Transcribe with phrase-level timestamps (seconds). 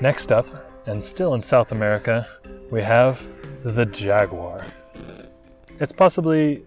[0.00, 0.46] Next up,
[0.86, 2.26] and still in South America,
[2.70, 3.22] we have
[3.62, 4.64] the jaguar.
[5.78, 6.64] It's possibly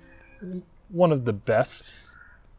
[0.89, 1.91] one of the best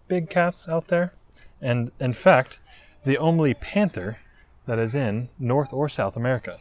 [0.09, 1.15] big cats out there,
[1.63, 2.59] and in fact,
[3.05, 4.19] the only panther
[4.67, 6.59] that is in North or South America.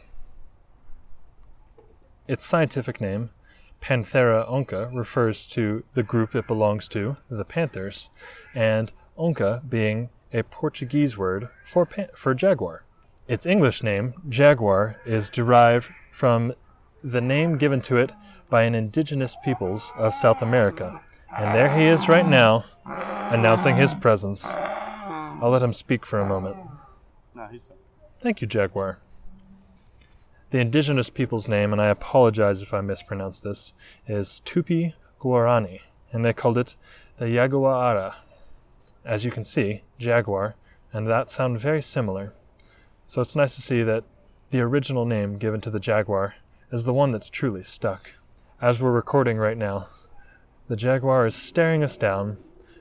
[2.28, 3.30] Its scientific name,
[3.82, 8.10] Panthera onca, refers to the group it belongs to, the panthers,
[8.54, 12.83] and onca being a Portuguese word for, pan- for jaguar.
[13.26, 16.52] Its English name, jaguar, is derived from
[17.02, 18.12] the name given to it
[18.50, 21.00] by an indigenous peoples of South America.
[21.36, 24.44] And there he is right now, announcing his presence.
[24.44, 26.56] I'll let him speak for a moment.
[27.34, 27.70] No, he's
[28.20, 28.98] Thank you, Jaguar.
[30.50, 33.72] The indigenous people's name, and I apologize if I mispronounce this,
[34.06, 35.80] is Tupi Guarani,
[36.12, 36.76] and they called it
[37.18, 38.14] the Yaguara.
[39.04, 40.54] As you can see, Jaguar
[40.94, 42.32] and that sound very similar.
[43.06, 44.04] So it's nice to see that
[44.50, 46.34] the original name given to the Jaguar
[46.72, 48.12] is the one that's truly stuck.
[48.60, 49.88] As we're recording right now,
[50.68, 52.38] the Jaguar is staring us down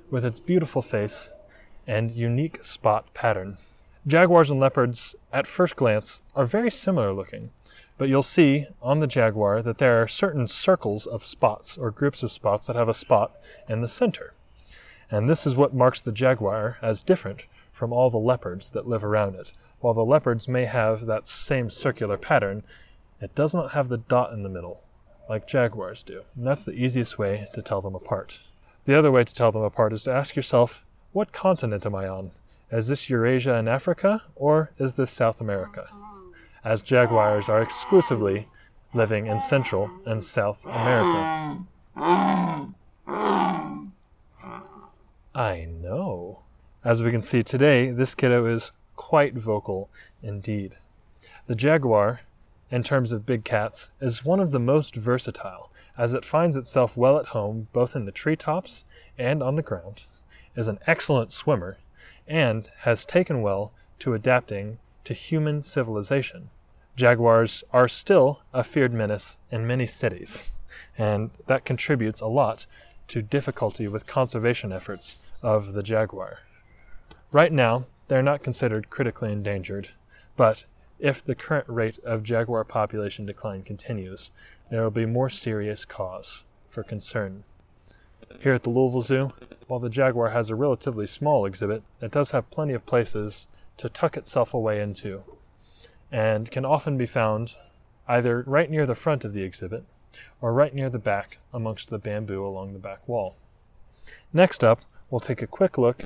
[0.09, 1.33] with its beautiful face
[1.85, 3.57] and unique spot pattern.
[4.07, 7.51] Jaguars and leopards, at first glance, are very similar looking,
[7.97, 12.23] but you'll see on the jaguar that there are certain circles of spots or groups
[12.23, 13.31] of spots that have a spot
[13.69, 14.33] in the center.
[15.11, 17.43] And this is what marks the jaguar as different
[17.73, 19.51] from all the leopards that live around it.
[19.79, 22.63] While the leopards may have that same circular pattern,
[23.19, 24.81] it does not have the dot in the middle,
[25.27, 26.21] like jaguars do.
[26.37, 28.39] And that's the easiest way to tell them apart.
[28.85, 32.07] The other way to tell them apart is to ask yourself, what continent am I
[32.07, 32.31] on?
[32.71, 35.87] Is this Eurasia and Africa, or is this South America?
[36.63, 38.47] As jaguars are exclusively
[38.93, 41.65] living in Central and South America.
[45.35, 46.39] I know.
[46.85, 49.89] As we can see today, this kiddo is quite vocal
[50.21, 50.75] indeed.
[51.47, 52.19] The jaguar,
[52.69, 56.97] in terms of big cats, is one of the most versatile, as it finds itself
[56.97, 58.83] well at home both in the treetops
[59.17, 60.03] and on the ground,
[60.57, 61.77] is an excellent swimmer,
[62.27, 66.49] and has taken well to adapting to human civilization.
[66.97, 70.51] Jaguars are still a feared menace in many cities,
[70.97, 72.65] and that contributes a lot
[73.07, 76.39] to difficulty with conservation efforts of the jaguar.
[77.33, 79.89] Right now, they're not considered critically endangered,
[80.37, 80.65] but
[80.99, 84.29] if the current rate of jaguar population decline continues,
[84.69, 87.43] there will be more serious cause for concern.
[88.39, 89.31] Here at the Louisville Zoo,
[89.65, 93.89] while the jaguar has a relatively small exhibit, it does have plenty of places to
[93.89, 95.23] tuck itself away into,
[96.11, 97.55] and can often be found
[98.07, 99.83] either right near the front of the exhibit
[100.39, 103.35] or right near the back amongst the bamboo along the back wall.
[104.31, 106.03] Next up, we'll take a quick look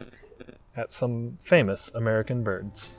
[0.77, 2.93] at some famous American birds.